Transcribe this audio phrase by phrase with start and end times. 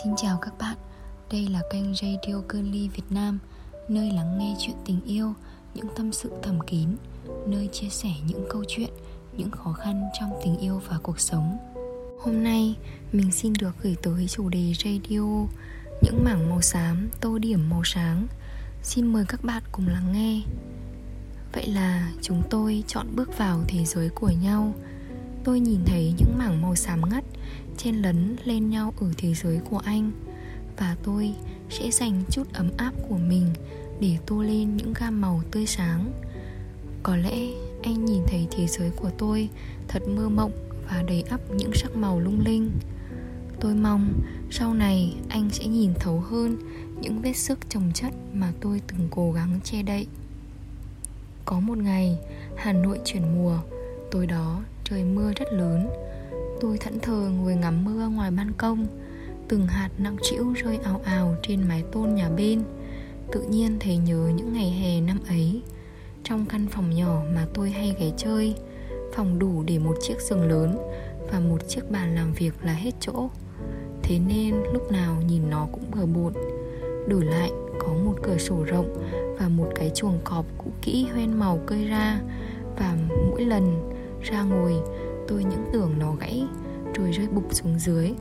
[0.00, 0.76] Xin chào các bạn,
[1.30, 3.38] đây là kênh Radio Girly Việt Nam
[3.88, 5.34] Nơi lắng nghe chuyện tình yêu,
[5.74, 6.88] những tâm sự thầm kín
[7.46, 8.90] Nơi chia sẻ những câu chuyện,
[9.36, 11.58] những khó khăn trong tình yêu và cuộc sống.
[12.20, 12.76] Hôm nay
[13.12, 15.46] mình xin được gửi tới chủ đề radio
[16.02, 18.26] Những mảng màu xám, tô điểm màu sáng.
[18.82, 20.42] Xin mời các bạn cùng lắng nghe.
[21.52, 24.74] Vậy là chúng tôi chọn bước vào thế giới của nhau.
[25.44, 27.24] Tôi nhìn thấy những mảng màu xám ngắt,
[27.76, 30.10] chen lấn lên nhau ở thế giới của anh.
[30.76, 31.34] Và tôi
[31.70, 33.46] sẽ dành chút ấm áp của mình
[34.00, 36.12] để tô lên những gam màu tươi sáng.
[37.02, 37.48] Có lẽ
[37.82, 39.48] anh nhìn thấy thế giới của tôi
[39.88, 40.52] thật mơ mộng
[40.88, 42.70] và đầy ắp những sắc màu lung linh.
[43.60, 44.12] Tôi mong
[44.50, 46.56] sau này anh sẽ nhìn thấu hơn
[47.00, 50.06] những vết sức chồng chất mà tôi từng cố gắng che đậy.
[51.44, 52.18] Có một ngày,
[52.56, 53.58] hà nội chuyển mùa,
[54.10, 55.88] tối đó trời mưa rất lớn.
[56.60, 58.86] Tôi thẫn thờ ngồi ngắm mưa ngoài ban công,
[59.48, 62.62] Từng hạt nặng trĩu rơi ào ào trên mái tôn nhà bên.
[63.32, 65.62] Tự nhiên thấy nhớ những ngày hè năm ấy,
[66.24, 68.54] Trong căn phòng nhỏ mà tôi hay ghé chơi,
[69.14, 70.78] Phòng đủ để một chiếc giường lớn
[71.30, 73.30] Và một chiếc bàn làm việc là hết chỗ.
[74.02, 76.32] Thế nên lúc nào nhìn nó cũng bừa bộn.
[77.08, 78.96] Đổi lại, có một cửa sổ rộng
[79.38, 82.20] Và một cái chuồng cọp cũ kỹ hoen màu cơi ra,
[82.78, 82.96] Và
[83.30, 83.91] mỗi lần
[84.22, 84.74] ra ngồi,
[85.28, 86.46] tôi những tưởng nó gãy
[86.94, 88.12] rồi rơi bụp xuống dưới.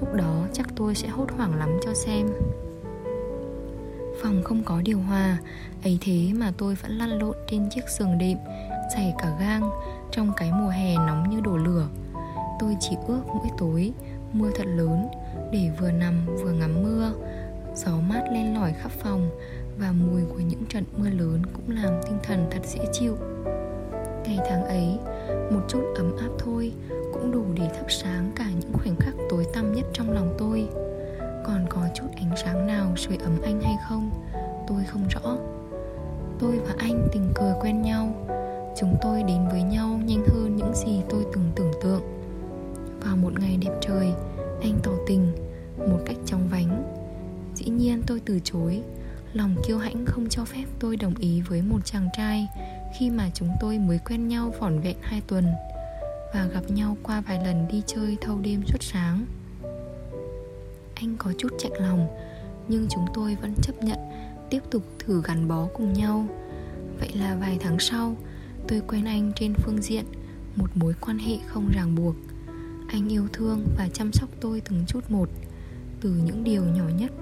[0.00, 2.26] Lúc đó chắc tôi sẽ hốt hoảng lắm cho xem.
[4.22, 5.38] Phòng không có điều hòa,
[5.84, 8.38] ấy thế mà tôi vẫn lăn lộn trên chiếc giường đệm,
[8.94, 9.70] dày cả gang,
[10.10, 11.88] trong cái mùa hè nóng như đổ lửa.
[12.60, 13.92] Tôi chỉ ước mỗi tối,
[14.32, 15.08] mưa thật lớn,
[15.52, 17.12] để vừa nằm vừa ngắm mưa.
[17.74, 19.30] Gió mát len lỏi khắp phòng,
[19.78, 23.16] và mùi của những trận mưa lớn cũng làm tinh thần thật dễ chịu
[24.24, 24.98] ngày tháng ấy,
[25.50, 26.72] một chút ấm áp thôi
[27.12, 30.68] cũng đủ để thắp sáng cả những khoảnh khắc tối tăm nhất trong lòng tôi.
[31.44, 34.10] Còn có chút ánh sáng nào sưởi ấm anh hay không,
[34.68, 35.36] tôi không rõ.
[36.38, 38.14] Tôi và anh tình cờ quen nhau,
[38.80, 42.02] chúng tôi đến với nhau nhanh hơn những gì tôi từng tưởng tượng.
[43.04, 44.12] Vào một ngày đẹp trời,
[44.60, 45.32] anh tỏ tình,
[45.78, 46.94] một cách chóng vánh.
[47.54, 48.82] Dĩ nhiên tôi từ chối,
[49.32, 52.48] lòng kiêu hãnh không cho phép tôi đồng ý với một chàng trai
[52.98, 55.46] khi mà chúng tôi mới quen nhau vỏn vẹn hai tuần
[56.34, 59.26] và gặp nhau qua vài lần đi chơi thâu đêm suốt sáng.
[60.94, 62.08] Anh có chút chạnh lòng,
[62.68, 63.98] nhưng chúng tôi vẫn chấp nhận
[64.50, 66.26] tiếp tục thử gắn bó cùng nhau.
[66.98, 68.16] Vậy là vài tháng sau,
[68.68, 70.04] tôi quen anh trên phương diện
[70.56, 72.14] một mối quan hệ không ràng buộc.
[72.88, 75.28] Anh yêu thương và chăm sóc tôi từng chút một,
[76.00, 77.12] từ những điều nhỏ nhất.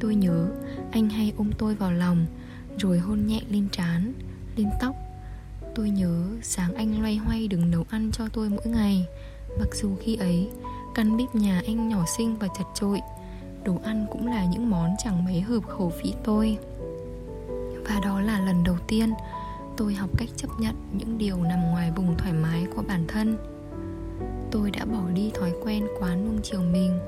[0.00, 0.48] Tôi nhớ
[0.90, 2.26] anh hay ôm tôi vào lòng,
[2.78, 4.12] rồi hôn nhẹ lên trán
[4.56, 4.96] lên tóc.
[5.74, 9.06] Tôi nhớ sáng anh loay hoay đừng nấu ăn cho tôi mỗi ngày.
[9.58, 10.50] Mặc dù khi ấy,
[10.94, 13.00] Căn bếp nhà anh nhỏ xinh và chật trội
[13.64, 16.58] Đồ ăn cũng là những món chẳng mấy hợp khẩu vị tôi.
[17.84, 19.12] Và đó là lần đầu tiên
[19.76, 23.36] Tôi học cách chấp nhận những điều nằm ngoài vùng thoải mái của bản thân.
[24.50, 26.98] Tôi đã bỏ đi thói quen quá nuông chiều mình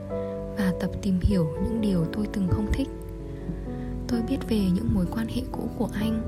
[0.58, 2.88] Và tập tìm hiểu những điều tôi từng không thích.
[4.08, 6.22] Tôi biết về những mối quan hệ cũ của anh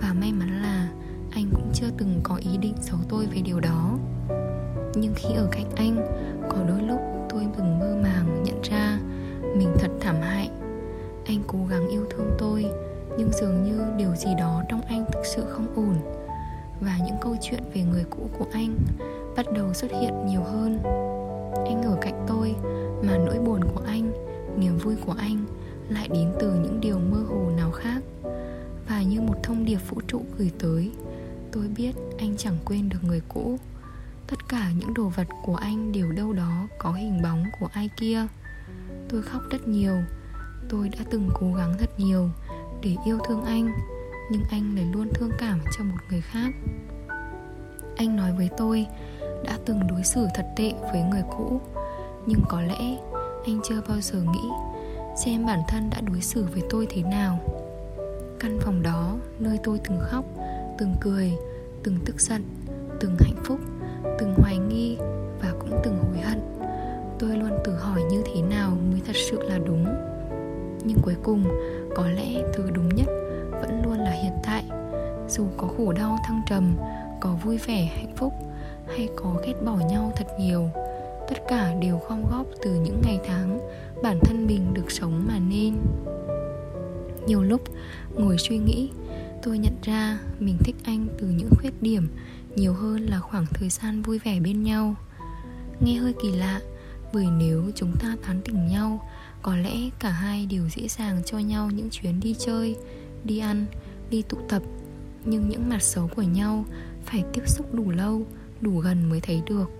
[0.00, 0.88] và may mắn là
[1.30, 3.98] anh cũng chưa từng có ý định xấu tôi về điều đó.
[4.94, 5.96] Nhưng khi ở cạnh anh,
[6.48, 7.00] có đôi lúc
[7.30, 8.98] tôi từng mơ màng nhận ra
[9.56, 10.50] mình thật thảm hại.
[11.26, 12.66] Anh cố gắng yêu thương tôi,
[13.18, 15.94] nhưng dường như điều gì đó trong anh thực sự không ổn.
[16.80, 18.76] Và những câu chuyện về người cũ của anh
[19.36, 20.78] bắt đầu xuất hiện nhiều hơn.
[21.66, 22.54] Anh ở cạnh tôi
[23.02, 24.12] mà nỗi buồn của anh,
[24.58, 25.44] niềm vui của anh
[25.88, 28.02] lại đến từ những điều mơ hồ nào khác
[28.94, 30.90] và như một thông điệp vũ trụ gửi tới.
[31.52, 33.58] Tôi biết anh chẳng quên được người cũ.
[34.26, 37.90] Tất cả những đồ vật của anh đều đâu đó có hình bóng của ai
[37.96, 38.26] kia.
[39.08, 39.96] Tôi khóc rất nhiều.
[40.68, 42.30] Tôi đã từng cố gắng thật nhiều
[42.82, 43.72] để yêu thương anh,
[44.30, 46.50] nhưng anh lại luôn thương cảm cho một người khác.
[47.96, 48.86] Anh nói với tôi,
[49.44, 51.60] đã từng đối xử thật tệ với người cũ,
[52.26, 52.98] nhưng có lẽ
[53.46, 54.48] anh chưa bao giờ nghĩ
[55.16, 57.53] xem bản thân đã đối xử với tôi thế nào
[58.44, 60.24] căn phòng đó, nơi tôi từng khóc,
[60.78, 61.32] từng cười,
[61.82, 62.42] từng tức giận,
[63.00, 63.58] từng hạnh phúc,
[64.18, 64.96] từng hoài nghi
[65.40, 66.40] và cũng từng hối hận.
[67.18, 69.84] Tôi luôn tự hỏi như thế nào mới thật sự là đúng.
[70.84, 71.44] Nhưng cuối cùng,
[71.94, 73.06] có lẽ thứ đúng nhất
[73.50, 74.64] vẫn luôn là hiện tại.
[75.28, 76.76] Dù có khổ đau thăng trầm,
[77.20, 78.32] có vui vẻ, hạnh phúc,
[78.86, 80.70] hay có ghét bỏ nhau thật nhiều,
[81.28, 83.60] tất cả đều gom góp từ những ngày tháng
[84.02, 85.74] bản thân mình được sống mà nên
[87.26, 87.62] nhiều lúc,
[88.14, 88.90] ngồi suy nghĩ,
[89.42, 92.08] tôi nhận ra mình thích anh từ những khuyết điểm,
[92.56, 94.94] nhiều hơn là khoảng thời gian vui vẻ bên nhau.
[95.80, 96.60] Nghe hơi kỳ lạ,
[97.12, 99.10] bởi nếu chúng ta tán tỉnh nhau,
[99.42, 102.76] có lẽ cả hai đều dễ dàng cho nhau những chuyến đi chơi,
[103.24, 103.66] đi ăn,
[104.10, 104.62] đi tụ tập.
[105.24, 106.64] Nhưng những mặt xấu của nhau
[107.04, 108.26] phải tiếp xúc đủ lâu,
[108.60, 109.70] đủ gần mới thấy được.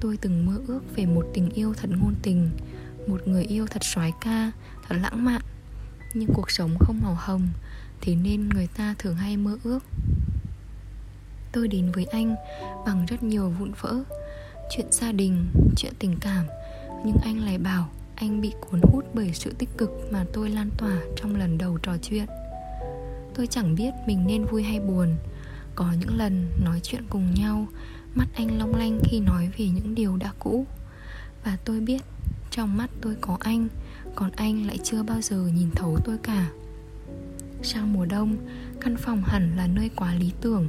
[0.00, 2.50] Tôi từng mơ ước về một tình yêu thật ngôn tình,
[3.08, 4.52] một người yêu thật soái ca,
[4.88, 5.40] thật lãng mạn
[6.14, 7.48] nhưng cuộc sống không màu hồng,
[8.00, 9.84] thế nên người ta thường hay mơ ước.
[11.52, 12.34] Tôi đến với anh
[12.86, 14.02] bằng rất nhiều vụn vỡ,
[14.70, 15.46] chuyện gia đình,
[15.76, 16.44] chuyện tình cảm,
[17.04, 20.70] nhưng anh lại bảo anh bị cuốn hút bởi sự tích cực mà tôi lan
[20.78, 22.26] tỏa trong lần đầu trò chuyện.
[23.34, 25.16] Tôi chẳng biết mình nên vui hay buồn,
[25.74, 27.66] có những lần nói chuyện cùng nhau,
[28.14, 30.66] mắt anh long lanh khi nói về những điều đã cũ.
[31.44, 32.02] Và tôi biết
[32.50, 33.68] trong mắt tôi có anh
[34.14, 36.50] còn anh lại chưa bao giờ nhìn thấu tôi cả.
[37.62, 38.36] Sang mùa đông,
[38.80, 40.68] căn phòng hẳn là nơi quá lý tưởng.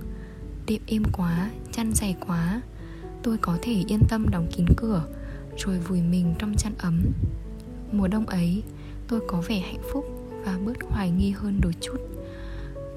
[0.67, 2.61] Đệm êm quá, chăn dày quá.
[3.23, 5.05] Tôi có thể yên tâm đóng kín cửa,
[5.57, 7.01] rồi vùi mình trong chăn ấm.
[7.91, 8.63] Mùa đông ấy,
[9.07, 10.05] tôi có vẻ hạnh phúc
[10.45, 11.97] và bớt hoài nghi hơn đôi chút.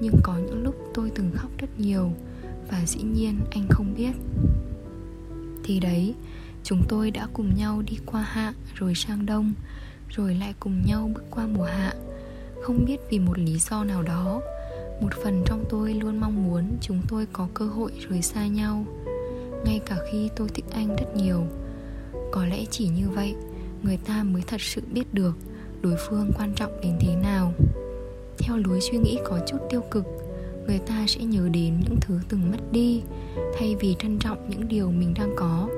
[0.01, 2.11] Nhưng có những lúc tôi từng khóc rất nhiều
[2.71, 4.11] và dĩ nhiên anh không biết.
[5.63, 6.15] Thì đấy,
[6.63, 9.53] chúng tôi đã cùng nhau đi qua hạ rồi sang đông
[10.09, 11.93] rồi lại cùng nhau bước qua mùa hạ.
[12.61, 14.41] Không biết vì một lý do nào đó,
[15.01, 18.85] một phần trong tôi luôn mong muốn chúng tôi có cơ hội rời xa nhau.
[19.65, 21.43] Ngay cả khi tôi thích anh rất nhiều,
[22.31, 23.35] có lẽ chỉ như vậy
[23.83, 25.37] người ta mới thật sự biết được
[25.81, 27.53] đối phương quan trọng đến thế nào.
[28.37, 30.05] Theo lối suy nghĩ có chút tiêu cực,
[30.67, 33.01] người ta sẽ nhớ đến những thứ từng mất đi
[33.57, 35.69] thay vì trân trọng những điều mình đang có.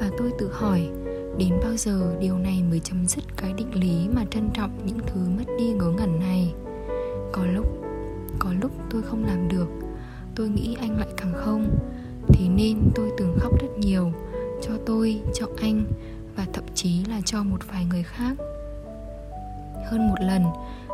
[0.00, 0.88] Và tôi tự hỏi
[1.38, 4.98] đến bao giờ điều này mới chấm dứt cái định lý mà trân trọng những
[5.06, 6.54] thứ mất đi ngớ ngẩn này?
[7.32, 7.66] Có lúc
[8.38, 9.68] có lúc tôi không làm được,
[10.34, 11.76] tôi nghĩ anh lại càng không.
[12.28, 14.12] Thế nên tôi từng khóc rất nhiều,
[14.62, 15.84] cho tôi, cho anh,
[16.36, 18.36] và thậm chí là cho một vài người khác.
[19.90, 20.42] Hơn một lần,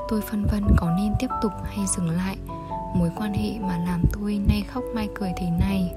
[0.08, 2.37] tôi phân vân có nên tiếp tục hay dừng lại
[2.94, 5.94] mối quan hệ mà làm tôi nay khóc mai cười thế này.